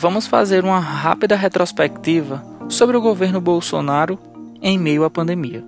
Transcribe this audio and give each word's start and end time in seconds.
vamos 0.00 0.28
fazer 0.28 0.64
uma 0.64 0.78
rápida 0.78 1.34
retrospectiva 1.34 2.40
sobre 2.68 2.96
o 2.96 3.00
governo 3.00 3.40
Bolsonaro 3.40 4.16
em 4.62 4.78
meio 4.78 5.02
à 5.02 5.10
pandemia. 5.10 5.64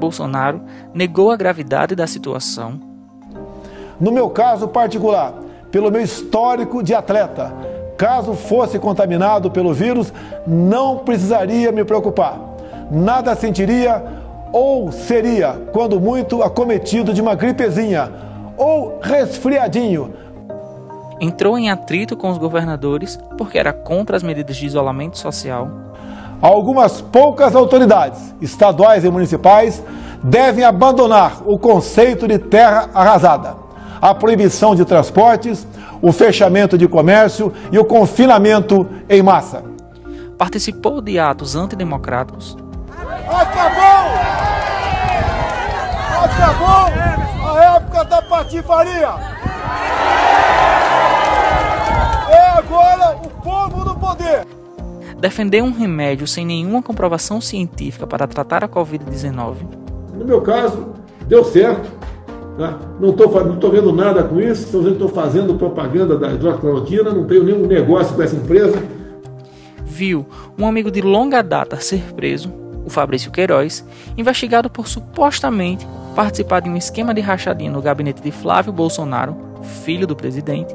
Bolsonaro 0.00 0.62
negou 0.94 1.30
a 1.30 1.36
gravidade 1.36 1.94
da 1.94 2.06
situação. 2.06 2.80
No 4.00 4.10
meu 4.10 4.30
caso 4.30 4.68
particular, 4.68 5.34
pelo 5.70 5.90
meu 5.90 6.00
histórico 6.00 6.82
de 6.82 6.94
atleta, 6.94 7.52
caso 7.98 8.32
fosse 8.32 8.78
contaminado 8.78 9.50
pelo 9.50 9.74
vírus, 9.74 10.10
não 10.46 11.00
precisaria 11.00 11.70
me 11.70 11.84
preocupar. 11.84 12.40
Nada 12.90 13.34
sentiria 13.34 14.02
ou 14.54 14.90
seria, 14.90 15.52
quando 15.70 16.00
muito, 16.00 16.42
acometido 16.42 17.12
de 17.12 17.20
uma 17.20 17.34
gripezinha 17.34 18.10
ou 18.56 18.98
resfriadinho. 19.02 20.14
Entrou 21.20 21.56
em 21.58 21.70
atrito 21.70 22.16
com 22.16 22.30
os 22.30 22.36
governadores 22.36 23.18
porque 23.38 23.58
era 23.58 23.72
contra 23.72 24.16
as 24.16 24.22
medidas 24.22 24.56
de 24.56 24.66
isolamento 24.66 25.18
social. 25.18 25.70
Algumas 26.42 27.00
poucas 27.00 27.54
autoridades, 27.54 28.34
estaduais 28.40 29.04
e 29.04 29.10
municipais, 29.10 29.82
devem 30.22 30.64
abandonar 30.64 31.42
o 31.46 31.58
conceito 31.58 32.28
de 32.28 32.38
terra 32.38 32.90
arrasada, 32.92 33.56
a 34.00 34.14
proibição 34.14 34.74
de 34.74 34.84
transportes, 34.84 35.66
o 36.02 36.12
fechamento 36.12 36.76
de 36.76 36.86
comércio 36.86 37.50
e 37.72 37.78
o 37.78 37.84
confinamento 37.84 38.86
em 39.08 39.22
massa. 39.22 39.64
Participou 40.36 41.00
de 41.00 41.18
atos 41.18 41.56
antidemocráticos. 41.56 42.58
Acabou! 43.26 44.06
Acabou 46.24 47.50
a 47.50 47.76
época 47.76 48.04
da 48.04 48.20
patifaria! 48.20 49.35
Agora 52.66 53.16
o 53.24 53.28
povo 53.42 53.84
no 53.84 53.96
poder! 53.96 54.44
Defendeu 55.18 55.64
um 55.64 55.72
remédio 55.72 56.26
sem 56.26 56.44
nenhuma 56.44 56.82
comprovação 56.82 57.40
científica 57.40 58.06
para 58.06 58.26
tratar 58.26 58.64
a 58.64 58.68
Covid-19. 58.68 59.56
No 60.14 60.24
meu 60.24 60.42
caso, 60.42 60.94
deu 61.26 61.44
certo. 61.44 61.88
Tá? 62.58 62.78
Não 62.98 63.10
estou 63.10 63.44
não 63.44 63.56
tô 63.56 63.70
vendo 63.70 63.92
nada 63.92 64.24
com 64.24 64.40
isso, 64.40 64.78
estou 64.88 65.08
fazendo 65.08 65.54
propaganda 65.56 66.18
da 66.18 66.32
hidroxicloroquina, 66.32 67.12
não 67.12 67.26
tenho 67.26 67.44
nenhum 67.44 67.66
negócio 67.66 68.14
com 68.14 68.22
essa 68.22 68.34
empresa. 68.34 68.82
Viu 69.84 70.26
um 70.58 70.66
amigo 70.66 70.90
de 70.90 71.00
longa 71.00 71.42
data 71.42 71.78
ser 71.80 72.02
preso, 72.14 72.52
o 72.84 72.90
Fabrício 72.90 73.30
Queiroz, 73.30 73.84
investigado 74.16 74.70
por 74.70 74.88
supostamente 74.88 75.86
participar 76.14 76.60
de 76.60 76.70
um 76.70 76.76
esquema 76.76 77.12
de 77.12 77.20
rachadinha 77.20 77.70
no 77.70 77.82
gabinete 77.82 78.22
de 78.22 78.30
Flávio 78.30 78.72
Bolsonaro, 78.72 79.36
filho 79.84 80.06
do 80.06 80.16
presidente. 80.16 80.74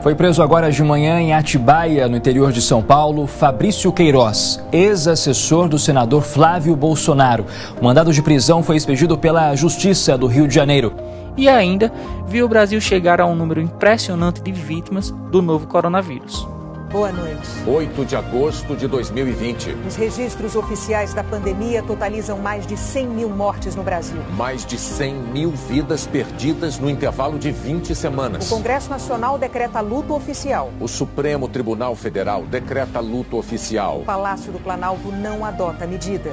Foi 0.00 0.14
preso 0.14 0.42
agora 0.42 0.70
de 0.70 0.82
manhã 0.84 1.20
em 1.20 1.32
Atibaia, 1.32 2.06
no 2.06 2.16
interior 2.16 2.52
de 2.52 2.60
São 2.60 2.82
Paulo, 2.82 3.26
Fabrício 3.26 3.92
Queiroz, 3.92 4.62
ex-assessor 4.70 5.68
do 5.68 5.78
senador 5.78 6.22
Flávio 6.22 6.76
Bolsonaro. 6.76 7.44
O 7.80 7.84
mandado 7.84 8.12
de 8.12 8.22
prisão 8.22 8.62
foi 8.62 8.76
expedido 8.76 9.18
pela 9.18 9.54
Justiça 9.56 10.16
do 10.16 10.26
Rio 10.26 10.46
de 10.46 10.54
Janeiro. 10.54 10.94
E 11.36 11.48
ainda 11.48 11.92
viu 12.26 12.46
o 12.46 12.48
Brasil 12.48 12.80
chegar 12.80 13.20
a 13.20 13.26
um 13.26 13.34
número 13.34 13.60
impressionante 13.60 14.40
de 14.40 14.52
vítimas 14.52 15.10
do 15.10 15.42
novo 15.42 15.66
coronavírus. 15.66 16.55
Boa 16.90 17.10
noite. 17.10 17.48
8 17.66 18.04
de 18.04 18.16
agosto 18.16 18.76
de 18.76 18.86
2020. 18.86 19.76
Os 19.86 19.96
registros 19.96 20.54
oficiais 20.54 21.12
da 21.12 21.24
pandemia 21.24 21.82
totalizam 21.82 22.38
mais 22.38 22.66
de 22.66 22.76
100 22.76 23.08
mil 23.08 23.28
mortes 23.28 23.74
no 23.74 23.82
Brasil. 23.82 24.16
Mais 24.36 24.64
de 24.64 24.78
100 24.78 25.14
mil 25.14 25.50
vidas 25.50 26.06
perdidas 26.06 26.78
no 26.78 26.88
intervalo 26.88 27.38
de 27.38 27.50
20 27.50 27.94
semanas. 27.94 28.50
O 28.50 28.56
Congresso 28.56 28.88
Nacional 28.88 29.36
decreta 29.36 29.80
luto 29.80 30.14
oficial. 30.14 30.72
O 30.80 30.86
Supremo 30.86 31.48
Tribunal 31.48 31.96
Federal 31.96 32.44
decreta 32.44 33.00
luto 33.00 33.36
oficial. 33.36 34.00
O 34.00 34.04
Palácio 34.04 34.52
do 34.52 34.60
Planalto 34.60 35.10
não 35.10 35.44
adota 35.44 35.86
medida. 35.86 36.30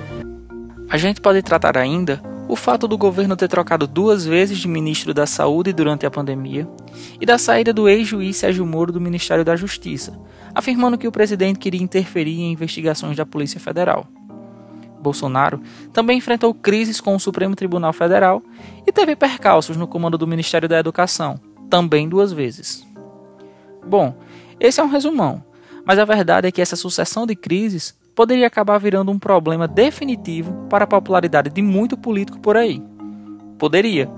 A 0.87 0.97
gente 0.97 1.19
pode 1.19 1.41
tratar 1.41 1.77
ainda 1.77 2.21
o 2.47 2.55
fato 2.55 2.87
do 2.87 2.97
governo 2.97 3.35
ter 3.35 3.47
trocado 3.47 3.87
duas 3.87 4.25
vezes 4.25 4.57
de 4.57 4.67
ministro 4.67 5.13
da 5.13 5.25
Saúde 5.25 5.71
durante 5.71 6.05
a 6.05 6.11
pandemia 6.11 6.67
e 7.19 7.25
da 7.25 7.37
saída 7.37 7.71
do 7.71 7.87
ex-juiz 7.87 8.37
Sérgio 8.37 8.65
Moro 8.65 8.91
do 8.91 9.01
Ministério 9.01 9.45
da 9.45 9.55
Justiça, 9.55 10.19
afirmando 10.53 10.97
que 10.97 11.07
o 11.07 11.11
presidente 11.11 11.59
queria 11.59 11.81
interferir 11.81 12.39
em 12.41 12.51
investigações 12.51 13.15
da 13.15 13.25
Polícia 13.25 13.59
Federal. 13.59 14.07
Bolsonaro 14.99 15.61
também 15.91 16.17
enfrentou 16.17 16.53
crises 16.53 17.01
com 17.01 17.15
o 17.15 17.19
Supremo 17.19 17.55
Tribunal 17.55 17.91
Federal 17.91 18.41
e 18.87 18.91
teve 18.91 19.15
percalços 19.15 19.75
no 19.75 19.87
comando 19.87 20.17
do 20.17 20.27
Ministério 20.27 20.69
da 20.69 20.79
Educação, 20.79 21.39
também 21.69 22.07
duas 22.07 22.31
vezes. 22.31 22.85
Bom, 23.85 24.15
esse 24.59 24.79
é 24.79 24.83
um 24.83 24.87
resumão, 24.87 25.43
mas 25.85 25.99
a 25.99 26.05
verdade 26.05 26.47
é 26.47 26.51
que 26.51 26.61
essa 26.61 26.75
sucessão 26.75 27.25
de 27.25 27.35
crises 27.35 27.95
poderia 28.15 28.47
acabar 28.47 28.77
virando 28.77 29.11
um 29.11 29.19
problema 29.19 29.67
definitivo 29.67 30.53
para 30.69 30.83
a 30.83 30.87
popularidade 30.87 31.49
de 31.49 31.61
muito 31.61 31.97
político 31.97 32.39
por 32.39 32.55
aí. 32.55 32.81
Poderia, 33.57 34.09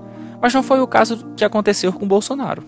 mas 0.41 0.53
não 0.53 0.63
foi 0.63 0.81
o 0.81 0.87
caso 0.87 1.25
que 1.35 1.45
aconteceu 1.45 1.93
com 1.93 2.07
Bolsonaro. 2.07 2.63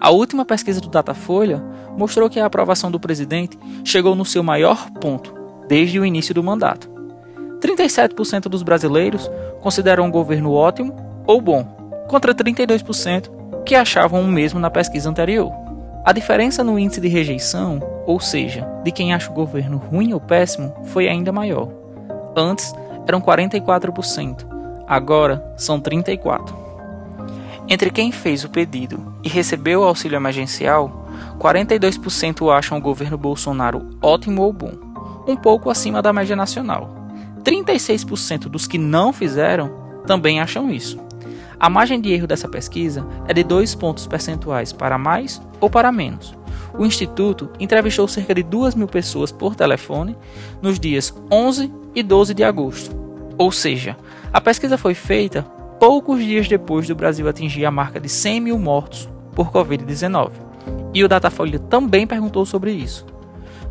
A 0.00 0.10
última 0.10 0.44
pesquisa 0.44 0.80
do 0.80 0.88
Datafolha 0.88 1.62
mostrou 1.96 2.30
que 2.30 2.38
a 2.38 2.46
aprovação 2.46 2.90
do 2.90 3.00
presidente 3.00 3.58
chegou 3.84 4.14
no 4.14 4.24
seu 4.24 4.42
maior 4.42 4.90
ponto 4.92 5.34
desde 5.68 5.98
o 5.98 6.04
início 6.04 6.34
do 6.34 6.42
mandato. 6.42 6.88
37% 7.60 8.42
dos 8.42 8.62
brasileiros 8.62 9.28
consideram 9.60 10.08
o 10.08 10.10
governo 10.10 10.52
ótimo 10.52 10.94
ou 11.26 11.40
bom, 11.40 11.64
contra 12.08 12.34
32% 12.34 13.28
que 13.64 13.74
achavam 13.74 14.22
o 14.22 14.28
mesmo 14.28 14.58
na 14.58 14.70
pesquisa 14.70 15.10
anterior. 15.10 15.67
A 16.08 16.12
diferença 16.12 16.64
no 16.64 16.78
índice 16.78 17.02
de 17.02 17.08
rejeição, 17.08 17.82
ou 18.06 18.18
seja, 18.18 18.66
de 18.82 18.90
quem 18.90 19.12
acha 19.12 19.30
o 19.30 19.34
governo 19.34 19.76
ruim 19.76 20.14
ou 20.14 20.18
péssimo, 20.18 20.74
foi 20.86 21.06
ainda 21.06 21.30
maior. 21.30 21.68
Antes 22.34 22.72
eram 23.06 23.20
44%, 23.20 24.46
agora 24.86 25.44
são 25.58 25.78
34%. 25.78 26.50
Entre 27.68 27.90
quem 27.90 28.10
fez 28.10 28.42
o 28.42 28.48
pedido 28.48 29.16
e 29.22 29.28
recebeu 29.28 29.80
o 29.80 29.84
auxílio 29.84 30.16
emergencial, 30.16 31.06
42% 31.38 32.50
acham 32.56 32.78
o 32.78 32.80
governo 32.80 33.18
Bolsonaro 33.18 33.90
ótimo 34.00 34.40
ou 34.40 34.50
bom, 34.50 34.72
um 35.26 35.36
pouco 35.36 35.68
acima 35.68 36.00
da 36.00 36.10
média 36.10 36.34
nacional. 36.34 36.88
36% 37.44 38.48
dos 38.48 38.66
que 38.66 38.78
não 38.78 39.12
fizeram 39.12 39.70
também 40.06 40.40
acham 40.40 40.70
isso. 40.70 40.98
A 41.60 41.68
margem 41.68 42.00
de 42.00 42.12
erro 42.12 42.26
dessa 42.26 42.48
pesquisa 42.48 43.04
é 43.26 43.34
de 43.34 43.42
2 43.42 43.74
pontos 43.74 44.06
percentuais 44.06 44.72
para 44.72 44.96
mais 44.96 45.42
ou 45.60 45.68
para 45.68 45.90
menos. 45.90 46.36
O 46.78 46.86
Instituto 46.86 47.50
entrevistou 47.58 48.06
cerca 48.06 48.34
de 48.34 48.44
2 48.44 48.76
mil 48.76 48.86
pessoas 48.86 49.32
por 49.32 49.56
telefone 49.56 50.16
nos 50.62 50.78
dias 50.78 51.12
11 51.30 51.72
e 51.94 52.02
12 52.02 52.34
de 52.34 52.44
agosto. 52.44 52.96
Ou 53.36 53.50
seja, 53.50 53.96
a 54.32 54.40
pesquisa 54.40 54.78
foi 54.78 54.94
feita 54.94 55.42
poucos 55.80 56.20
dias 56.20 56.46
depois 56.46 56.86
do 56.86 56.94
Brasil 56.94 57.28
atingir 57.28 57.64
a 57.64 57.70
marca 57.70 57.98
de 57.98 58.08
100 58.08 58.40
mil 58.40 58.58
mortos 58.58 59.08
por 59.34 59.50
Covid-19. 59.50 60.30
E 60.94 61.02
o 61.02 61.08
Datafolha 61.08 61.58
também 61.58 62.06
perguntou 62.06 62.46
sobre 62.46 62.70
isso. 62.72 63.04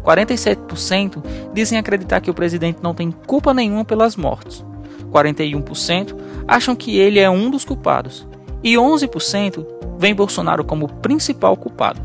47% 0.03 1.23
dizem 1.53 1.77
acreditar 1.77 2.21
que 2.21 2.31
o 2.31 2.33
presidente 2.33 2.79
não 2.81 2.93
tem 2.93 3.11
culpa 3.11 3.53
nenhuma 3.53 3.85
pelas 3.85 4.15
mortes. 4.15 4.65
41% 5.11 6.15
acham 6.47 6.75
que 6.75 6.97
ele 6.97 7.19
é 7.19 7.29
um 7.29 7.49
dos 7.49 7.65
culpados. 7.65 8.25
E 8.63 8.75
11% 8.75 9.65
veem 9.97 10.15
Bolsonaro 10.15 10.63
como 10.63 10.87
principal 10.87 11.57
culpado. 11.57 12.01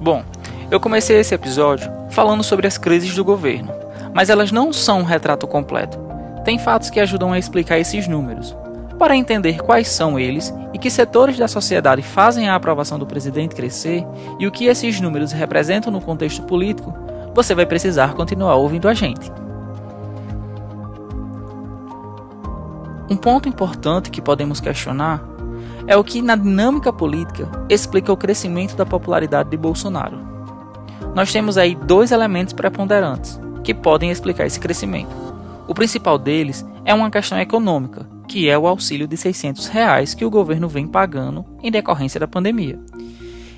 Bom, 0.00 0.24
eu 0.70 0.80
comecei 0.80 1.18
esse 1.18 1.34
episódio 1.34 1.90
falando 2.10 2.42
sobre 2.42 2.66
as 2.66 2.76
crises 2.76 3.14
do 3.14 3.24
governo, 3.24 3.72
mas 4.14 4.30
elas 4.30 4.52
não 4.52 4.72
são 4.72 5.00
um 5.00 5.04
retrato 5.04 5.46
completo. 5.46 5.98
Tem 6.44 6.58
fatos 6.58 6.90
que 6.90 7.00
ajudam 7.00 7.32
a 7.32 7.38
explicar 7.38 7.78
esses 7.78 8.08
números. 8.08 8.56
Para 8.98 9.16
entender 9.16 9.62
quais 9.62 9.88
são 9.88 10.18
eles 10.18 10.52
e 10.74 10.78
que 10.78 10.90
setores 10.90 11.38
da 11.38 11.46
sociedade 11.46 12.02
fazem 12.02 12.48
a 12.48 12.54
aprovação 12.54 12.98
do 12.98 13.06
presidente 13.06 13.54
crescer 13.54 14.04
e 14.40 14.46
o 14.46 14.50
que 14.50 14.66
esses 14.66 15.00
números 15.00 15.30
representam 15.30 15.92
no 15.92 16.00
contexto 16.00 16.42
político, 16.42 16.92
você 17.34 17.54
vai 17.54 17.64
precisar 17.64 18.14
continuar 18.14 18.56
ouvindo 18.56 18.88
a 18.88 18.94
gente. 18.94 19.30
Um 23.10 23.16
ponto 23.16 23.48
importante 23.48 24.10
que 24.10 24.20
podemos 24.20 24.60
questionar 24.60 25.24
é 25.86 25.96
o 25.96 26.04
que, 26.04 26.20
na 26.20 26.36
dinâmica 26.36 26.92
política, 26.92 27.48
explica 27.70 28.12
o 28.12 28.16
crescimento 28.16 28.76
da 28.76 28.84
popularidade 28.84 29.48
de 29.48 29.56
Bolsonaro. 29.56 30.18
Nós 31.14 31.32
temos 31.32 31.56
aí 31.56 31.74
dois 31.74 32.12
elementos 32.12 32.52
preponderantes 32.52 33.40
que 33.64 33.72
podem 33.72 34.10
explicar 34.10 34.46
esse 34.46 34.60
crescimento. 34.60 35.08
O 35.66 35.74
principal 35.74 36.18
deles 36.18 36.66
é 36.84 36.92
uma 36.92 37.10
questão 37.10 37.40
econômica, 37.40 38.06
que 38.28 38.46
é 38.46 38.58
o 38.58 38.66
auxílio 38.66 39.08
de 39.08 39.16
600 39.16 39.68
reais 39.68 40.12
que 40.12 40.24
o 40.24 40.30
governo 40.30 40.68
vem 40.68 40.86
pagando 40.86 41.46
em 41.62 41.70
decorrência 41.70 42.20
da 42.20 42.28
pandemia. 42.28 42.78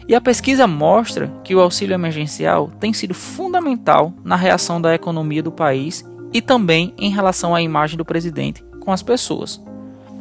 E 0.06 0.14
a 0.14 0.20
pesquisa 0.20 0.68
mostra 0.68 1.26
que 1.42 1.56
o 1.56 1.60
auxílio 1.60 1.94
emergencial 1.94 2.70
tem 2.78 2.92
sido 2.92 3.14
fundamental 3.14 4.12
na 4.24 4.36
reação 4.36 4.80
da 4.80 4.94
economia 4.94 5.42
do 5.42 5.50
país 5.50 6.04
e 6.32 6.40
também 6.40 6.94
em 6.96 7.10
relação 7.10 7.52
à 7.52 7.60
imagem 7.60 7.96
do 7.96 8.04
presidente 8.04 8.69
com 8.90 8.94
as 8.94 9.02
pessoas. 9.04 9.62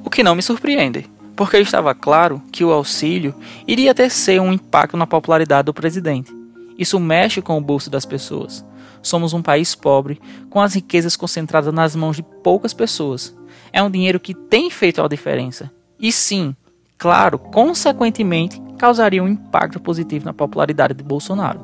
O 0.05 0.11
que 0.11 0.21
não 0.21 0.35
me 0.35 0.43
surpreende, 0.43 1.09
porque 1.35 1.57
estava 1.57 1.95
claro 1.95 2.39
que 2.51 2.63
o 2.63 2.71
auxílio 2.71 3.33
iria 3.67 3.95
ter 3.95 4.11
ser 4.11 4.39
um 4.39 4.53
impacto 4.53 4.95
na 4.95 5.07
popularidade 5.07 5.65
do 5.65 5.73
presidente. 5.73 6.31
Isso 6.77 6.99
mexe 6.99 7.41
com 7.41 7.57
o 7.57 7.61
bolso 7.61 7.89
das 7.89 8.05
pessoas. 8.05 8.63
Somos 9.01 9.33
um 9.33 9.41
país 9.41 9.73
pobre, 9.73 10.21
com 10.51 10.61
as 10.61 10.75
riquezas 10.75 11.15
concentradas 11.15 11.73
nas 11.73 11.95
mãos 11.95 12.15
de 12.15 12.21
poucas 12.21 12.71
pessoas. 12.71 13.35
É 13.73 13.81
um 13.81 13.89
dinheiro 13.89 14.19
que 14.19 14.35
tem 14.35 14.69
feito 14.69 15.01
a 15.01 15.07
diferença. 15.07 15.71
E 15.99 16.11
sim, 16.11 16.55
claro, 16.95 17.39
consequentemente, 17.39 18.61
causaria 18.77 19.23
um 19.23 19.27
impacto 19.27 19.79
positivo 19.79 20.25
na 20.25 20.33
popularidade 20.33 20.93
de 20.93 21.03
Bolsonaro. 21.03 21.59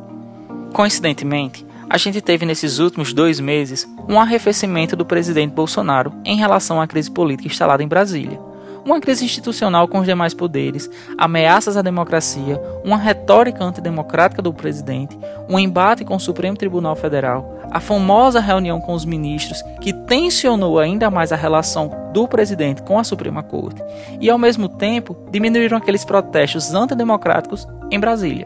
Coincidentemente, 0.74 1.64
a 1.90 1.98
gente 1.98 2.22
teve 2.22 2.46
nesses 2.46 2.80
últimos 2.80 3.14
dois 3.14 3.40
meses 3.40 3.88
um 4.08 4.20
arrefecimento 4.20 4.96
do 4.96 5.06
presidente 5.06 5.54
Bolsonaro 5.54 6.14
em 6.24 6.38
relação 6.38 6.82
à 6.82 6.88
crise 6.88 7.12
política 7.12 7.48
instalada 7.48 7.84
em 7.84 7.88
Brasília 7.88 8.40
uma 8.86 9.02
crise 9.02 9.26
institucional 9.26 9.88
com 9.88 10.00
os 10.00 10.06
demais 10.06 10.34
poderes, 10.34 10.90
ameaças 11.18 11.76
à 11.76 11.82
democracia, 11.82 12.62
uma 12.84 12.98
retórica 12.98 13.64
antidemocrática 13.64 14.44
do 14.44 14.54
presidente, 14.54 15.18
um 15.50 15.58
embate 15.58 16.06
com 16.06 16.16
o 16.16 16.20
Supremo 16.20 16.56
Tribunal 16.56 16.96
Federal, 16.96 17.60
a 17.72 17.80
famosa 17.80 18.40
reunião 18.40 18.80
com 18.80 18.94
os 18.94 19.04
ministros 19.04 19.62
que 19.82 19.92
tensionou 19.92 20.78
ainda 20.78 21.10
mais 21.10 21.32
a 21.32 21.36
relação 21.36 21.92
do 22.14 22.28
presidente 22.28 22.84
com 22.84 23.00
a 23.00 23.04
Suprema 23.04 23.42
Corte 23.42 23.82
e, 24.22 24.30
ao 24.30 24.38
mesmo 24.38 24.70
tempo, 24.70 25.18
diminuíram 25.32 25.78
aqueles 25.78 26.06
protestos 26.06 26.74
antidemocráticos 26.74 27.68
em 27.90 28.00
Brasília. 28.00 28.46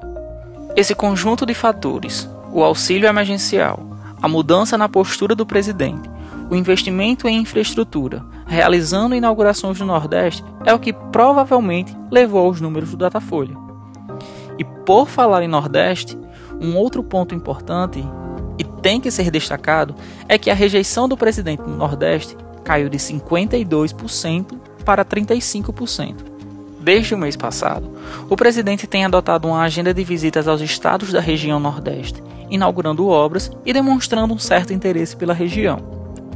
Esse 0.74 0.96
conjunto 0.96 1.46
de 1.46 1.54
fatores, 1.54 2.30
o 2.52 2.64
auxílio 2.64 3.08
emergencial, 3.08 3.80
a 4.22 4.28
mudança 4.28 4.78
na 4.78 4.90
postura 4.90 5.36
do 5.36 5.46
presidente, 5.46 6.10
o 6.50 6.56
investimento 6.56 7.28
em 7.28 7.42
infraestrutura, 7.42 8.26
realizando 8.48 9.16
inaugurações 9.16 9.80
no 9.80 9.86
Nordeste, 9.86 10.44
é 10.66 10.74
o 10.74 10.80
que 10.80 10.92
provavelmente 10.92 11.96
levou 12.12 12.48
aos 12.48 12.60
números 12.60 12.92
do 12.92 12.98
Datafolha. 12.98 13.56
E 14.58 14.64
por 14.64 15.08
falar 15.08 15.44
em 15.44 15.48
Nordeste, 15.48 16.18
um 16.60 16.76
outro 16.76 17.04
ponto 17.04 17.36
importante 17.36 18.04
e 18.58 18.64
tem 18.64 19.00
que 19.00 19.12
ser 19.12 19.32
destacado 19.32 19.96
é 20.28 20.38
que 20.38 20.50
a 20.50 20.56
rejeição 20.56 21.08
do 21.08 21.16
presidente 21.16 21.62
no 21.62 21.78
Nordeste 21.78 22.36
caiu 22.64 22.90
de 22.90 22.98
52% 22.98 24.58
para 24.84 25.06
35%. 25.06 26.16
Desde 26.82 27.14
o 27.14 27.18
mês 27.18 27.36
passado, 27.36 27.92
o 28.30 28.36
presidente 28.36 28.88
tem 28.88 29.06
adotado 29.06 29.48
uma 29.48 29.62
agenda 29.62 29.94
de 29.94 30.04
visitas 30.04 30.48
aos 30.48 30.62
estados 30.62 31.12
da 31.12 31.20
região 31.20 31.60
Nordeste, 31.60 32.24
inaugurando 32.50 33.08
obras 33.08 33.52
e 33.66 33.74
demonstrando 33.74 34.34
um 34.34 34.40
certo 34.40 34.74
interesse 34.74 35.16
pela 35.16 35.34
região. 35.34 35.78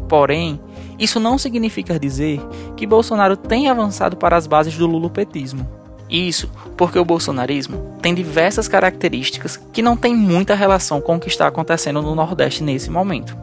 Porém, 0.07 0.60
isso 1.00 1.19
não 1.19 1.38
significa 1.38 2.00
dizer 2.00 2.39
que 2.77 2.86
Bolsonaro 2.86 3.36
tem 3.36 3.68
avançado 3.68 4.15
para 4.15 4.38
as 4.38 4.45
bases 4.45 4.77
do 4.77 4.86
lulopetismo. 4.86 5.68
Isso 6.10 6.50
porque 6.77 7.00
o 7.00 7.06
bolsonarismo 7.06 7.98
tem 8.01 8.13
diversas 8.13 8.68
características 8.68 9.57
que 9.71 9.81
não 9.81 9.98
têm 9.98 10.15
muita 10.15 10.54
relação 10.54 11.01
com 11.01 11.15
o 11.15 11.19
que 11.19 11.27
está 11.27 11.48
acontecendo 11.48 12.01
no 12.01 12.13
Nordeste 12.13 12.63
nesse 12.63 12.92
momento. 12.92 13.36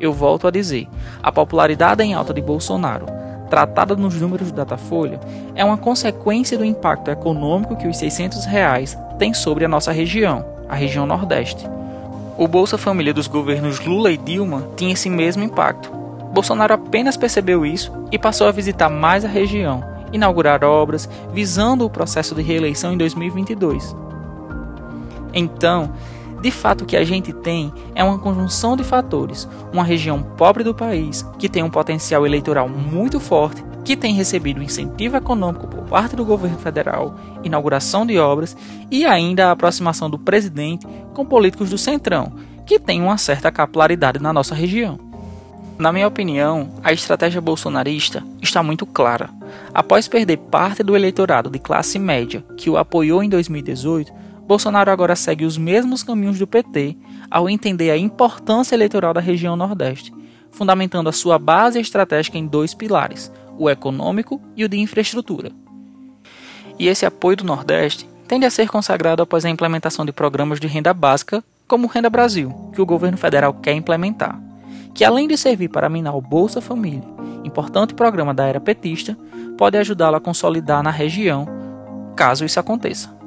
Eu 0.00 0.12
volto 0.12 0.48
a 0.48 0.50
dizer, 0.50 0.88
a 1.22 1.30
popularidade 1.30 2.02
em 2.02 2.14
alta 2.14 2.34
de 2.34 2.40
Bolsonaro, 2.40 3.06
tratada 3.48 3.94
nos 3.94 4.20
números 4.20 4.50
do 4.50 4.56
Datafolha, 4.56 5.20
é 5.54 5.64
uma 5.64 5.76
consequência 5.76 6.58
do 6.58 6.64
impacto 6.64 7.10
econômico 7.10 7.76
que 7.76 7.86
os 7.86 7.96
600 7.98 8.46
reais 8.46 8.98
têm 9.18 9.34
sobre 9.34 9.64
a 9.64 9.68
nossa 9.68 9.92
região, 9.92 10.44
a 10.68 10.74
região 10.74 11.06
Nordeste. 11.06 11.68
O 12.40 12.48
Bolsa 12.48 12.78
Família 12.78 13.12
dos 13.12 13.26
governos 13.26 13.80
Lula 13.80 14.10
e 14.10 14.16
Dilma 14.16 14.66
tinha 14.74 14.94
esse 14.94 15.10
mesmo 15.10 15.44
impacto, 15.44 15.92
Bolsonaro 16.32 16.72
apenas 16.72 17.14
percebeu 17.14 17.66
isso 17.66 17.92
e 18.10 18.18
passou 18.18 18.46
a 18.46 18.50
visitar 18.50 18.88
mais 18.88 19.26
a 19.26 19.28
região, 19.28 19.84
inaugurar 20.10 20.64
obras, 20.64 21.06
visando 21.34 21.84
o 21.84 21.90
processo 21.90 22.34
de 22.34 22.40
reeleição 22.40 22.94
em 22.94 22.96
2022. 22.96 23.94
Então, 25.34 25.92
de 26.40 26.50
fato, 26.50 26.82
o 26.82 26.86
que 26.86 26.96
a 26.96 27.04
gente 27.04 27.32
tem 27.32 27.72
é 27.94 28.02
uma 28.02 28.18
conjunção 28.18 28.76
de 28.76 28.82
fatores. 28.82 29.48
Uma 29.72 29.84
região 29.84 30.22
pobre 30.22 30.64
do 30.64 30.74
país, 30.74 31.22
que 31.38 31.48
tem 31.48 31.62
um 31.62 31.70
potencial 31.70 32.24
eleitoral 32.26 32.68
muito 32.68 33.20
forte, 33.20 33.62
que 33.84 33.96
tem 33.96 34.14
recebido 34.14 34.62
incentivo 34.62 35.16
econômico 35.16 35.66
por 35.66 35.84
parte 35.84 36.16
do 36.16 36.24
governo 36.24 36.58
federal, 36.58 37.14
inauguração 37.42 38.06
de 38.06 38.18
obras 38.18 38.56
e 38.90 39.04
ainda 39.04 39.48
a 39.48 39.50
aproximação 39.52 40.08
do 40.08 40.18
presidente 40.18 40.86
com 41.12 41.24
políticos 41.24 41.70
do 41.70 41.78
Centrão, 41.78 42.32
que 42.64 42.78
tem 42.78 43.02
uma 43.02 43.18
certa 43.18 43.50
capilaridade 43.50 44.18
na 44.18 44.32
nossa 44.32 44.54
região. 44.54 44.98
Na 45.78 45.92
minha 45.92 46.06
opinião, 46.06 46.70
a 46.84 46.92
estratégia 46.92 47.40
bolsonarista 47.40 48.22
está 48.42 48.62
muito 48.62 48.84
clara. 48.84 49.30
Após 49.72 50.06
perder 50.06 50.36
parte 50.36 50.82
do 50.82 50.94
eleitorado 50.94 51.48
de 51.48 51.58
classe 51.58 51.98
média 51.98 52.44
que 52.56 52.68
o 52.68 52.76
apoiou 52.76 53.22
em 53.22 53.30
2018, 53.30 54.12
Bolsonaro 54.50 54.90
agora 54.90 55.14
segue 55.14 55.44
os 55.44 55.56
mesmos 55.56 56.02
caminhos 56.02 56.36
do 56.36 56.44
PT 56.44 56.96
ao 57.30 57.48
entender 57.48 57.88
a 57.92 57.96
importância 57.96 58.74
eleitoral 58.74 59.14
da 59.14 59.20
região 59.20 59.54
Nordeste, 59.54 60.12
fundamentando 60.50 61.08
a 61.08 61.12
sua 61.12 61.38
base 61.38 61.78
estratégica 61.78 62.36
em 62.36 62.48
dois 62.48 62.74
pilares, 62.74 63.30
o 63.56 63.70
econômico 63.70 64.40
e 64.56 64.64
o 64.64 64.68
de 64.68 64.76
infraestrutura. 64.76 65.52
E 66.76 66.88
esse 66.88 67.06
apoio 67.06 67.36
do 67.36 67.44
Nordeste 67.44 68.08
tende 68.26 68.44
a 68.44 68.50
ser 68.50 68.68
consagrado 68.68 69.22
após 69.22 69.44
a 69.44 69.48
implementação 69.48 70.04
de 70.04 70.10
programas 70.10 70.58
de 70.58 70.66
renda 70.66 70.92
básica, 70.92 71.44
como 71.68 71.86
o 71.86 71.88
Renda 71.88 72.10
Brasil, 72.10 72.72
que 72.74 72.82
o 72.82 72.86
governo 72.86 73.16
federal 73.16 73.54
quer 73.54 73.74
implementar 73.74 74.42
que 74.92 75.04
além 75.04 75.28
de 75.28 75.36
servir 75.36 75.68
para 75.68 75.88
minar 75.88 76.16
o 76.16 76.20
Bolsa 76.20 76.60
Família, 76.60 77.06
importante 77.44 77.94
programa 77.94 78.34
da 78.34 78.48
era 78.48 78.58
petista, 78.58 79.16
pode 79.56 79.78
ajudá-lo 79.78 80.16
a 80.16 80.20
consolidar 80.20 80.82
na 80.82 80.90
região, 80.90 81.46
caso 82.16 82.44
isso 82.44 82.58
aconteça. 82.58 83.19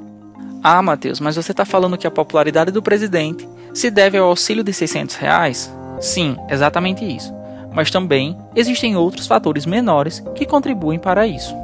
Ah, 0.66 0.80
Matheus, 0.80 1.20
mas 1.20 1.36
você 1.36 1.50
está 1.50 1.66
falando 1.66 1.98
que 1.98 2.06
a 2.06 2.10
popularidade 2.10 2.70
do 2.70 2.80
presidente 2.80 3.46
se 3.74 3.90
deve 3.90 4.16
ao 4.16 4.30
auxílio 4.30 4.64
de 4.64 4.72
600 4.72 5.14
reais? 5.16 5.70
Sim, 6.00 6.38
exatamente 6.48 7.04
isso. 7.04 7.34
Mas 7.70 7.90
também 7.90 8.34
existem 8.56 8.96
outros 8.96 9.26
fatores 9.26 9.66
menores 9.66 10.24
que 10.34 10.46
contribuem 10.46 10.98
para 10.98 11.26
isso. 11.26 11.54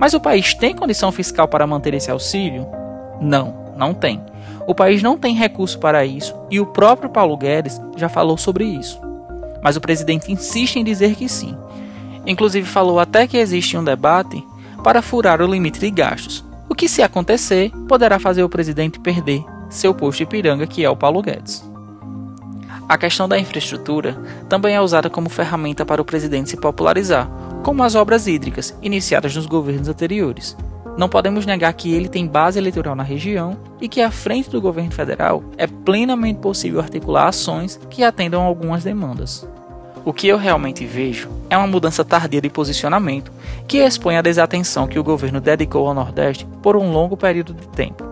Mas 0.00 0.14
o 0.14 0.20
país 0.20 0.52
tem 0.52 0.74
condição 0.74 1.12
fiscal 1.12 1.46
para 1.46 1.64
manter 1.64 1.94
esse 1.94 2.10
auxílio? 2.10 2.66
Não, 3.20 3.54
não 3.76 3.94
tem. 3.94 4.20
O 4.66 4.74
país 4.74 5.00
não 5.00 5.16
tem 5.16 5.32
recurso 5.32 5.78
para 5.78 6.04
isso 6.04 6.34
e 6.50 6.58
o 6.58 6.66
próprio 6.66 7.08
Paulo 7.08 7.36
Guedes 7.36 7.80
já 7.96 8.08
falou 8.08 8.36
sobre 8.36 8.64
isso. 8.64 9.00
Mas 9.62 9.76
o 9.76 9.80
presidente 9.80 10.32
insiste 10.32 10.74
em 10.74 10.82
dizer 10.82 11.14
que 11.14 11.28
sim. 11.28 11.56
Inclusive 12.26 12.66
falou 12.66 12.98
até 12.98 13.28
que 13.28 13.36
existe 13.36 13.76
um 13.76 13.84
debate 13.84 14.44
para 14.82 15.02
furar 15.02 15.40
o 15.40 15.46
limite 15.46 15.78
de 15.78 15.88
gastos, 15.88 16.44
o 16.72 16.74
que, 16.74 16.88
se 16.88 17.02
acontecer, 17.02 17.70
poderá 17.86 18.18
fazer 18.18 18.42
o 18.42 18.48
presidente 18.48 18.98
perder 18.98 19.44
seu 19.68 19.92
posto 19.92 20.20
de 20.20 20.26
piranga, 20.26 20.66
que 20.66 20.82
é 20.82 20.88
o 20.88 20.96
Paulo 20.96 21.20
Guedes. 21.20 21.62
A 22.88 22.96
questão 22.96 23.28
da 23.28 23.38
infraestrutura 23.38 24.16
também 24.48 24.74
é 24.74 24.80
usada 24.80 25.10
como 25.10 25.28
ferramenta 25.28 25.84
para 25.84 26.00
o 26.00 26.04
presidente 26.04 26.48
se 26.48 26.56
popularizar, 26.56 27.30
como 27.62 27.82
as 27.82 27.94
obras 27.94 28.26
hídricas 28.26 28.74
iniciadas 28.80 29.36
nos 29.36 29.44
governos 29.44 29.86
anteriores. 29.86 30.56
Não 30.96 31.10
podemos 31.10 31.44
negar 31.44 31.74
que 31.74 31.92
ele 31.92 32.08
tem 32.08 32.26
base 32.26 32.58
eleitoral 32.58 32.96
na 32.96 33.02
região 33.02 33.58
e 33.78 33.86
que, 33.86 34.00
à 34.00 34.10
frente 34.10 34.48
do 34.48 34.60
governo 34.60 34.92
federal, 34.92 35.44
é 35.58 35.66
plenamente 35.66 36.40
possível 36.40 36.80
articular 36.80 37.28
ações 37.28 37.78
que 37.90 38.02
atendam 38.02 38.42
algumas 38.42 38.82
demandas. 38.82 39.46
O 40.04 40.12
que 40.12 40.26
eu 40.26 40.36
realmente 40.36 40.84
vejo 40.84 41.28
é 41.48 41.56
uma 41.56 41.66
mudança 41.66 42.04
tardia 42.04 42.40
de 42.40 42.50
posicionamento 42.50 43.30
que 43.68 43.78
expõe 43.78 44.16
a 44.16 44.22
desatenção 44.22 44.88
que 44.88 44.98
o 44.98 45.04
governo 45.04 45.40
dedicou 45.40 45.86
ao 45.86 45.94
Nordeste 45.94 46.44
por 46.60 46.76
um 46.76 46.90
longo 46.90 47.16
período 47.16 47.54
de 47.54 47.68
tempo. 47.68 48.02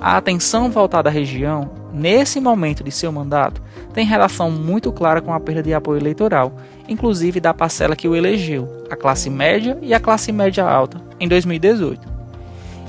A 0.00 0.16
atenção 0.16 0.70
voltada 0.70 1.08
à 1.08 1.12
região, 1.12 1.68
nesse 1.92 2.40
momento 2.40 2.84
de 2.84 2.92
seu 2.92 3.10
mandato, 3.10 3.60
tem 3.92 4.06
relação 4.06 4.48
muito 4.48 4.92
clara 4.92 5.20
com 5.20 5.32
a 5.34 5.40
perda 5.40 5.62
de 5.62 5.74
apoio 5.74 6.00
eleitoral, 6.00 6.52
inclusive 6.88 7.40
da 7.40 7.52
parcela 7.52 7.96
que 7.96 8.06
o 8.06 8.14
elegeu, 8.14 8.86
a 8.88 8.94
classe 8.94 9.28
média 9.28 9.76
e 9.82 9.92
a 9.92 9.98
classe 9.98 10.30
média 10.30 10.64
alta, 10.64 11.02
em 11.18 11.26
2018. 11.26 12.00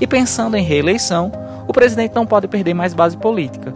E 0.00 0.06
pensando 0.06 0.56
em 0.56 0.62
reeleição, 0.62 1.32
o 1.66 1.72
presidente 1.72 2.14
não 2.14 2.24
pode 2.24 2.46
perder 2.46 2.74
mais 2.74 2.94
base 2.94 3.16
política. 3.16 3.74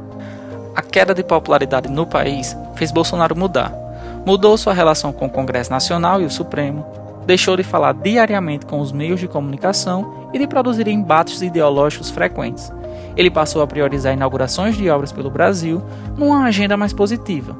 A 0.77 0.83
queda 0.83 1.13
de 1.13 1.25
popularidade 1.25 1.89
no 1.89 2.07
país 2.07 2.57
fez 2.77 2.93
Bolsonaro 2.93 3.37
mudar. 3.37 3.86
Mudou 4.27 4.59
sua 4.59 4.75
relação 4.75 5.13
com 5.13 5.27
o 5.27 5.31
Congresso 5.31 5.71
Nacional 5.71 6.21
e 6.21 6.25
o 6.25 6.31
Supremo, 6.31 6.85
deixou 7.25 7.57
de 7.57 7.63
falar 7.63 7.95
diariamente 7.95 8.67
com 8.67 8.81
os 8.81 8.93
meios 8.93 9.21
de 9.21 9.29
comunicação 9.29 10.29
e 10.35 10.39
de 10.39 10.47
produzir 10.47 10.89
embates 10.89 11.41
ideológicos 11.41 12.11
frequentes. 12.11 12.73
Ele 13.17 13.31
passou 13.31 13.63
a 13.63 13.67
priorizar 13.67 14.13
inaugurações 14.13 14.77
de 14.77 14.91
obras 14.91 15.13
pelo 15.13 15.31
Brasil 15.31 15.83
numa 16.17 16.45
agenda 16.45 16.77
mais 16.77 16.93
positiva. 16.93 17.57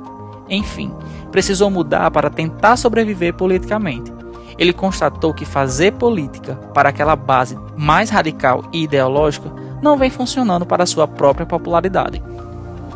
Enfim, 0.49 0.93
precisou 1.33 1.71
mudar 1.71 2.11
para 2.11 2.29
tentar 2.29 2.77
sobreviver 2.77 3.33
politicamente 3.35 4.17
ele 4.59 4.73
constatou 4.73 5.35
que 5.35 5.45
fazer 5.45 5.93
política 5.93 6.55
para 6.73 6.89
aquela 6.89 7.15
base 7.15 7.59
mais 7.77 8.11
radical 8.11 8.65
e 8.73 8.85
ideológica 8.85 9.51
não 9.83 9.97
vem 9.97 10.11
funcionando 10.11 10.65
para 10.65 10.87
sua 10.87 11.07
própria 11.07 11.47
popularidade. 11.47 12.23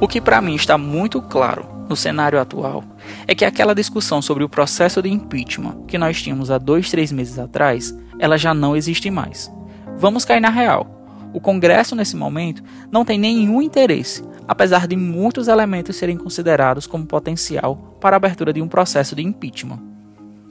O 0.00 0.09
que 0.09 0.21
para 0.21 0.41
mim 0.41 0.55
está 0.55 0.79
muito 0.79 1.21
claro 1.21 1.67
no 1.89 1.97
cenário 1.97 2.41
atual 2.41 2.83
é 3.26 3.35
que 3.35 3.45
aquela 3.45 3.75
discussão 3.75 4.21
sobre 4.21 4.45
o 4.45 4.49
processo 4.49 5.02
de 5.02 5.09
impeachment 5.09 5.85
que 5.87 5.99
nós 5.99 6.21
tínhamos 6.21 6.50
há 6.50 6.59
dois, 6.59 6.90
três 6.90 7.12
meses 7.12 7.38
atrás, 7.38 7.97
ela 8.19 8.37
já 8.37 8.52
não 8.52 8.76
existe 8.76 9.11
mais. 9.11 9.50
Vamos 9.97 10.25
cair 10.25 10.40
na 10.40 10.50
real. 10.50 11.00
O 11.33 11.40
Congresso, 11.40 11.95
nesse 11.95 12.17
momento, 12.17 12.62
não 12.90 13.05
tem 13.05 13.19
nenhum 13.19 13.62
interesse, 13.62 14.25
apesar 14.49 14.87
de 14.87 14.97
muitos 14.97 15.47
elementos 15.47 15.97
serem 15.97 16.17
considerados 16.17 16.87
como 16.87 17.07
potencial 17.07 17.76
para 18.00 18.17
a 18.17 18.19
abertura 18.19 18.52
de 18.52 18.61
um 18.61 18.69
processo 18.69 19.14
de 19.14 19.23
impeachment. 19.23 19.79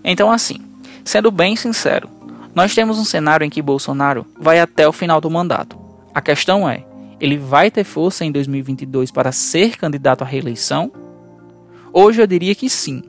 Então, 0.04 0.32
assim, 0.32 0.58
sendo 1.04 1.32
bem 1.32 1.56
sincero, 1.56 2.10
nós 2.56 2.74
temos 2.74 2.98
um 2.98 3.04
cenário 3.04 3.46
em 3.46 3.50
que 3.50 3.62
Bolsonaro 3.62 4.26
vai 4.40 4.60
até 4.60 4.88
o 4.88 4.94
final 4.94 5.20
do 5.20 5.30
mandato. 5.30 5.78
A 6.14 6.22
questão 6.22 6.68
é: 6.68 6.86
ele 7.20 7.38
vai 7.38 7.70
ter 7.70 7.84
força 7.84 8.24
em 8.24 8.32
2022 8.32 9.12
para 9.12 9.32
ser 9.32 9.78
candidato 9.78 10.24
à 10.24 10.26
reeleição? 10.26 10.92
Hoje 11.92 12.22
eu 12.22 12.28
diria 12.28 12.54
que 12.54 12.70
sim, 12.70 13.04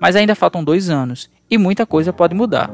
mas 0.00 0.16
ainda 0.16 0.34
faltam 0.34 0.64
dois 0.64 0.88
anos 0.88 1.30
e 1.50 1.58
muita 1.58 1.84
coisa 1.84 2.12
pode 2.12 2.34
mudar. 2.34 2.70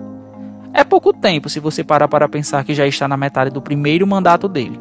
É 0.73 0.85
pouco 0.85 1.13
tempo 1.13 1.49
se 1.49 1.59
você 1.59 1.83
parar 1.83 2.07
para 2.07 2.29
pensar 2.29 2.65
que 2.65 2.75
já 2.75 2.87
está 2.87 3.09
na 3.09 3.17
metade 3.17 3.51
do 3.51 3.61
primeiro 3.61 4.07
mandato 4.07 4.49
dele. 4.49 4.81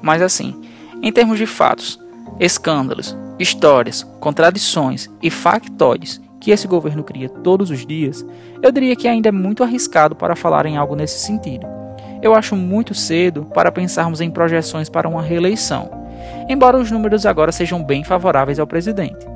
Mas 0.00 0.22
assim, 0.22 0.62
em 1.02 1.12
termos 1.12 1.38
de 1.38 1.46
fatos, 1.46 1.98
escândalos, 2.38 3.16
histórias, 3.38 4.04
contradições 4.20 5.10
e 5.20 5.30
factoides 5.30 6.20
que 6.40 6.52
esse 6.52 6.68
governo 6.68 7.02
cria 7.02 7.28
todos 7.28 7.70
os 7.70 7.84
dias, 7.84 8.24
eu 8.62 8.70
diria 8.70 8.94
que 8.94 9.08
ainda 9.08 9.30
é 9.30 9.32
muito 9.32 9.64
arriscado 9.64 10.14
para 10.14 10.36
falar 10.36 10.66
em 10.66 10.76
algo 10.76 10.94
nesse 10.94 11.18
sentido. 11.18 11.66
Eu 12.22 12.34
acho 12.34 12.54
muito 12.54 12.94
cedo 12.94 13.44
para 13.52 13.72
pensarmos 13.72 14.20
em 14.20 14.30
projeções 14.30 14.88
para 14.88 15.08
uma 15.08 15.22
reeleição, 15.22 15.90
embora 16.48 16.78
os 16.78 16.90
números 16.90 17.26
agora 17.26 17.50
sejam 17.50 17.82
bem 17.82 18.04
favoráveis 18.04 18.60
ao 18.60 18.66
presidente. 18.66 19.35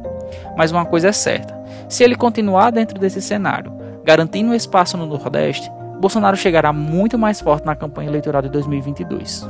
Mas 0.56 0.72
uma 0.72 0.84
coisa 0.84 1.08
é 1.08 1.12
certa: 1.12 1.58
se 1.88 2.02
ele 2.04 2.16
continuar 2.16 2.70
dentro 2.70 2.98
desse 2.98 3.20
cenário, 3.20 3.72
garantindo 4.04 4.54
espaço 4.54 4.96
no 4.96 5.06
Nordeste, 5.06 5.70
Bolsonaro 6.00 6.36
chegará 6.36 6.72
muito 6.72 7.18
mais 7.18 7.40
forte 7.40 7.66
na 7.66 7.76
campanha 7.76 8.08
eleitoral 8.08 8.40
de 8.42 8.48
2022. 8.48 9.46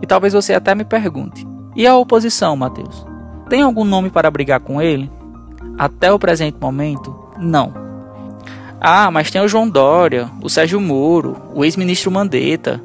E 0.00 0.06
talvez 0.06 0.32
você 0.32 0.54
até 0.54 0.74
me 0.74 0.84
pergunte: 0.84 1.46
e 1.74 1.86
a 1.86 1.96
oposição, 1.96 2.56
Matheus? 2.56 3.06
Tem 3.48 3.62
algum 3.62 3.84
nome 3.84 4.10
para 4.10 4.30
brigar 4.30 4.60
com 4.60 4.80
ele? 4.80 5.10
Até 5.78 6.10
o 6.10 6.18
presente 6.18 6.56
momento, 6.58 7.14
não. 7.38 7.72
Ah, 8.80 9.10
mas 9.10 9.30
tem 9.30 9.40
o 9.40 9.48
João 9.48 9.68
Dória, 9.68 10.30
o 10.42 10.48
Sérgio 10.48 10.80
Moro, 10.80 11.36
o 11.54 11.64
ex-ministro 11.64 12.10
Mandetta. 12.10 12.80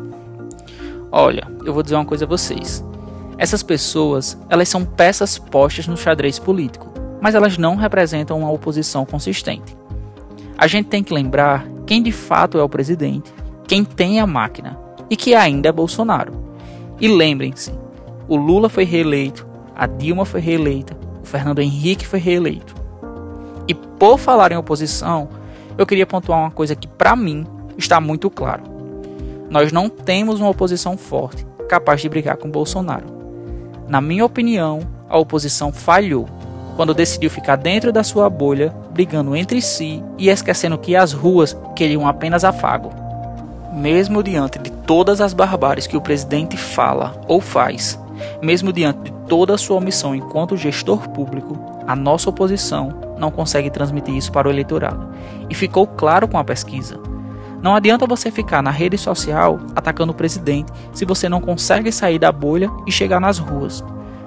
Olha, 1.11 1.47
eu 1.65 1.73
vou 1.73 1.81
dizer 1.83 1.95
uma 1.95 2.05
coisa 2.05 2.25
a 2.25 2.27
vocês. 2.27 2.83
Essas 3.37 3.63
pessoas, 3.63 4.37
elas 4.49 4.69
são 4.69 4.85
peças 4.85 5.37
postas 5.37 5.87
no 5.87 5.97
xadrez 5.97 6.37
político, 6.37 6.90
mas 7.21 7.35
elas 7.35 7.57
não 7.57 7.75
representam 7.75 8.39
uma 8.39 8.51
oposição 8.51 9.05
consistente. 9.05 9.77
A 10.57 10.65
gente 10.65 10.89
tem 10.89 11.03
que 11.03 11.13
lembrar 11.13 11.65
quem 11.85 12.01
de 12.01 12.11
fato 12.11 12.57
é 12.57 12.63
o 12.63 12.69
presidente, 12.69 13.31
quem 13.67 13.85
tem 13.85 14.19
a 14.19 14.27
máquina 14.27 14.77
e 15.09 15.15
que 15.15 15.35
ainda 15.35 15.69
é 15.69 15.71
Bolsonaro. 15.71 16.33
E 16.99 17.07
lembrem-se, 17.07 17.71
o 18.27 18.35
Lula 18.35 18.69
foi 18.69 18.83
reeleito, 18.83 19.47
a 19.75 19.85
Dilma 19.85 20.25
foi 20.25 20.41
reeleita, 20.41 20.97
o 21.21 21.25
Fernando 21.25 21.59
Henrique 21.59 22.07
foi 22.07 22.19
reeleito. 22.19 22.75
E 23.67 23.73
por 23.73 24.17
falar 24.17 24.51
em 24.51 24.57
oposição, 24.57 25.29
eu 25.77 25.85
queria 25.85 26.05
pontuar 26.05 26.39
uma 26.39 26.51
coisa 26.51 26.75
que 26.75 26.87
para 26.87 27.15
mim 27.15 27.45
está 27.77 28.01
muito 28.01 28.29
claro. 28.29 28.63
Nós 29.49 29.71
não 29.71 29.89
temos 29.89 30.39
uma 30.39 30.49
oposição 30.49 30.97
forte, 30.97 31.45
capaz 31.67 32.01
de 32.01 32.09
brigar 32.09 32.37
com 32.37 32.49
Bolsonaro. 32.49 33.05
Na 33.87 33.99
minha 33.99 34.25
opinião, 34.25 34.79
a 35.09 35.17
oposição 35.17 35.73
falhou 35.73 36.27
quando 36.81 36.95
decidiu 36.95 37.29
ficar 37.29 37.57
dentro 37.57 37.91
da 37.91 38.03
sua 38.03 38.27
bolha, 38.27 38.73
brigando 38.89 39.35
entre 39.35 39.61
si 39.61 40.03
e 40.17 40.29
esquecendo 40.29 40.79
que 40.79 40.95
as 40.95 41.13
ruas 41.13 41.55
queriam 41.75 42.07
apenas 42.07 42.43
afago. 42.43 42.89
Mesmo 43.71 44.23
diante 44.23 44.57
de 44.57 44.71
todas 44.71 45.21
as 45.21 45.31
barbáries 45.31 45.85
que 45.85 45.95
o 45.95 46.01
presidente 46.01 46.57
fala 46.57 47.21
ou 47.27 47.39
faz, 47.39 47.99
mesmo 48.41 48.73
diante 48.73 48.99
de 49.03 49.11
toda 49.27 49.53
a 49.53 49.59
sua 49.59 49.77
omissão 49.77 50.15
enquanto 50.15 50.57
gestor 50.57 51.07
público, 51.09 51.55
a 51.85 51.95
nossa 51.95 52.31
oposição 52.31 52.91
não 53.15 53.29
consegue 53.29 53.69
transmitir 53.69 54.15
isso 54.15 54.31
para 54.31 54.47
o 54.47 54.51
eleitorado. 54.51 55.07
E 55.51 55.53
ficou 55.53 55.85
claro 55.85 56.27
com 56.27 56.39
a 56.39 56.43
pesquisa. 56.43 56.99
Não 57.61 57.75
adianta 57.75 58.07
você 58.07 58.31
ficar 58.31 58.63
na 58.63 58.71
rede 58.71 58.97
social 58.97 59.59
atacando 59.75 60.13
o 60.13 60.15
presidente 60.15 60.73
se 60.93 61.05
você 61.05 61.29
não 61.29 61.41
consegue 61.41 61.91
sair 61.91 62.17
da 62.17 62.31
bolha 62.31 62.71
e 62.87 62.91
chegar 62.91 63.21
nas 63.21 63.37
ruas 63.37 63.83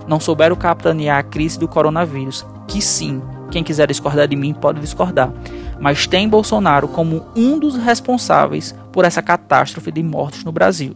não 0.06 0.20
souberam 0.20 0.56
capitanear 0.56 1.18
a 1.18 1.22
crise 1.22 1.58
do 1.58 1.68
coronavírus, 1.68 2.44
que 2.66 2.80
sim, 2.80 3.22
quem 3.50 3.62
quiser 3.62 3.86
discordar 3.88 4.26
de 4.28 4.36
mim 4.36 4.52
pode 4.52 4.80
discordar, 4.80 5.32
mas 5.78 6.06
tem 6.06 6.28
Bolsonaro 6.28 6.88
como 6.88 7.24
um 7.36 7.58
dos 7.58 7.76
responsáveis 7.76 8.74
por 8.92 9.04
essa 9.04 9.22
catástrofe 9.22 9.92
de 9.92 10.02
mortes 10.02 10.44
no 10.44 10.52
Brasil. 10.52 10.94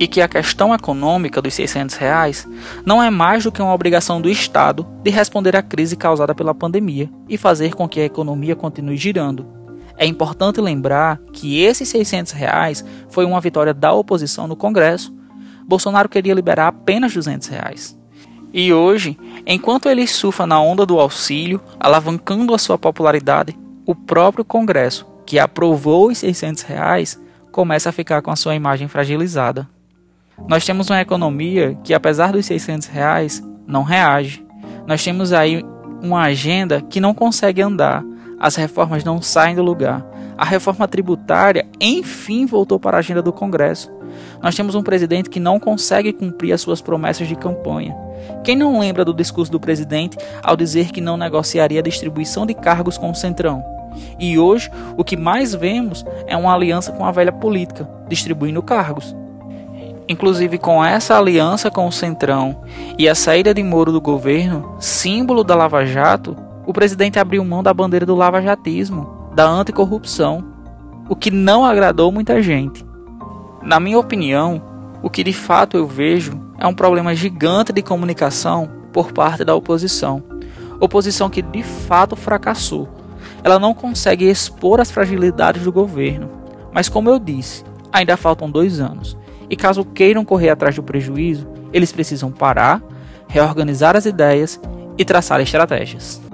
E 0.00 0.06
que 0.06 0.20
a 0.20 0.28
questão 0.28 0.72
econômica 0.72 1.42
dos 1.42 1.54
600 1.54 1.96
reais 1.96 2.46
não 2.86 3.02
é 3.02 3.10
mais 3.10 3.42
do 3.42 3.50
que 3.50 3.60
uma 3.60 3.74
obrigação 3.74 4.20
do 4.20 4.30
Estado 4.30 4.86
de 5.02 5.10
responder 5.10 5.56
à 5.56 5.62
crise 5.62 5.96
causada 5.96 6.34
pela 6.34 6.54
pandemia 6.54 7.10
e 7.28 7.36
fazer 7.36 7.74
com 7.74 7.88
que 7.88 8.00
a 8.00 8.04
economia 8.04 8.54
continue 8.54 8.96
girando. 8.96 9.44
É 9.96 10.06
importante 10.06 10.60
lembrar 10.60 11.18
que 11.32 11.60
esses 11.60 11.88
600 11.88 12.32
reais 12.32 12.84
foi 13.10 13.24
uma 13.24 13.40
vitória 13.40 13.74
da 13.74 13.92
oposição 13.92 14.46
no 14.46 14.54
Congresso 14.54 15.12
Bolsonaro 15.68 16.08
queria 16.08 16.32
liberar 16.32 16.68
apenas 16.68 17.12
200 17.12 17.46
reais. 17.48 17.98
E 18.54 18.72
hoje, 18.72 19.18
enquanto 19.46 19.86
ele 19.90 20.06
surfa 20.06 20.46
na 20.46 20.58
onda 20.58 20.86
do 20.86 20.98
auxílio, 20.98 21.60
alavancando 21.78 22.54
a 22.54 22.58
sua 22.58 22.78
popularidade, 22.78 23.54
o 23.84 23.94
próprio 23.94 24.46
Congresso, 24.46 25.06
que 25.26 25.38
aprovou 25.38 26.08
os 26.08 26.16
600 26.16 26.62
reais, 26.62 27.20
começa 27.52 27.90
a 27.90 27.92
ficar 27.92 28.22
com 28.22 28.30
a 28.30 28.36
sua 28.36 28.54
imagem 28.54 28.88
fragilizada. 28.88 29.68
Nós 30.48 30.64
temos 30.64 30.88
uma 30.88 31.02
economia 31.02 31.78
que, 31.84 31.92
apesar 31.92 32.32
dos 32.32 32.46
600 32.46 32.88
reais, 32.88 33.42
não 33.66 33.82
reage. 33.82 34.42
Nós 34.86 35.04
temos 35.04 35.34
aí 35.34 35.62
uma 36.02 36.22
agenda 36.22 36.80
que 36.80 37.00
não 37.00 37.12
consegue 37.12 37.60
andar. 37.60 38.02
As 38.40 38.56
reformas 38.56 39.04
não 39.04 39.20
saem 39.20 39.54
do 39.56 39.62
lugar. 39.62 40.06
A 40.38 40.44
reforma 40.44 40.88
tributária, 40.88 41.66
enfim, 41.78 42.46
voltou 42.46 42.80
para 42.80 42.96
a 42.96 43.00
agenda 43.00 43.20
do 43.20 43.32
Congresso. 43.32 43.97
Nós 44.42 44.54
temos 44.54 44.74
um 44.74 44.82
presidente 44.82 45.30
que 45.30 45.40
não 45.40 45.58
consegue 45.58 46.12
cumprir 46.12 46.52
as 46.52 46.60
suas 46.60 46.80
promessas 46.80 47.26
de 47.26 47.34
campanha. 47.34 47.96
Quem 48.44 48.56
não 48.56 48.78
lembra 48.78 49.04
do 49.04 49.14
discurso 49.14 49.50
do 49.50 49.60
presidente 49.60 50.16
ao 50.42 50.56
dizer 50.56 50.90
que 50.90 51.00
não 51.00 51.16
negociaria 51.16 51.80
a 51.80 51.82
distribuição 51.82 52.46
de 52.46 52.54
cargos 52.54 52.98
com 52.98 53.10
o 53.10 53.14
Centrão? 53.14 53.64
E 54.18 54.38
hoje, 54.38 54.70
o 54.96 55.04
que 55.04 55.16
mais 55.16 55.54
vemos 55.54 56.04
é 56.26 56.36
uma 56.36 56.54
aliança 56.54 56.92
com 56.92 57.04
a 57.04 57.10
velha 57.10 57.32
política, 57.32 57.88
distribuindo 58.08 58.62
cargos. 58.62 59.14
Inclusive, 60.08 60.56
com 60.56 60.82
essa 60.82 61.18
aliança 61.18 61.70
com 61.70 61.86
o 61.86 61.92
Centrão 61.92 62.62
e 62.98 63.08
a 63.08 63.14
saída 63.14 63.52
de 63.52 63.62
Moro 63.62 63.92
do 63.92 64.00
governo, 64.00 64.76
símbolo 64.80 65.44
da 65.44 65.54
Lava 65.54 65.84
Jato, 65.84 66.36
o 66.66 66.72
presidente 66.72 67.18
abriu 67.18 67.44
mão 67.44 67.62
da 67.62 67.74
bandeira 67.74 68.06
do 68.06 68.14
lavajatismo, 68.14 69.30
da 69.34 69.46
anticorrupção, 69.46 70.44
o 71.08 71.16
que 71.16 71.30
não 71.30 71.64
agradou 71.64 72.12
muita 72.12 72.42
gente. 72.42 72.87
Na 73.62 73.80
minha 73.80 73.98
opinião, 73.98 74.62
o 75.02 75.10
que 75.10 75.24
de 75.24 75.32
fato 75.32 75.76
eu 75.76 75.86
vejo 75.86 76.40
é 76.58 76.66
um 76.66 76.74
problema 76.74 77.14
gigante 77.14 77.72
de 77.72 77.82
comunicação 77.82 78.68
por 78.92 79.12
parte 79.12 79.44
da 79.44 79.54
oposição. 79.54 80.22
Oposição 80.80 81.28
que 81.28 81.42
de 81.42 81.62
fato 81.62 82.16
fracassou. 82.16 82.88
Ela 83.42 83.58
não 83.58 83.74
consegue 83.74 84.28
expor 84.28 84.80
as 84.80 84.90
fragilidades 84.90 85.62
do 85.62 85.72
governo. 85.72 86.30
Mas, 86.72 86.88
como 86.88 87.10
eu 87.10 87.18
disse, 87.18 87.64
ainda 87.92 88.16
faltam 88.16 88.50
dois 88.50 88.80
anos. 88.80 89.16
E 89.50 89.56
caso 89.56 89.84
queiram 89.84 90.24
correr 90.24 90.50
atrás 90.50 90.74
do 90.76 90.82
prejuízo, 90.82 91.46
eles 91.72 91.92
precisam 91.92 92.30
parar, 92.30 92.82
reorganizar 93.28 93.96
as 93.96 94.06
ideias 94.06 94.60
e 94.96 95.04
traçar 95.04 95.40
estratégias. 95.40 96.27